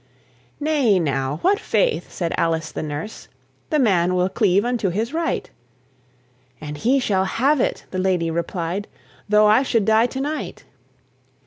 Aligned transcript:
"Nay 0.59 0.97
now, 0.97 1.37
what 1.43 1.59
faith?" 1.59 2.11
said 2.11 2.33
Alice 2.35 2.71
the 2.71 2.81
nurse, 2.81 3.27
"The 3.69 3.77
man 3.77 4.15
will 4.15 4.29
cleave 4.29 4.65
unto 4.65 4.89
his 4.89 5.13
right," 5.13 5.47
"And 6.59 6.77
he 6.79 6.97
shall 6.99 7.25
have 7.25 7.61
it," 7.61 7.85
the 7.91 7.99
lady 7.99 8.31
replied, 8.31 8.87
"Tho' 9.29 9.45
I 9.45 9.61
should 9.61 9.85
die 9.85 10.07
to 10.07 10.19
night." 10.19 10.63